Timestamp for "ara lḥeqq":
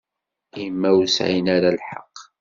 1.55-2.17